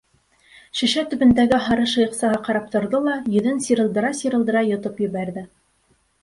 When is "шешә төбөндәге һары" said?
0.77-1.83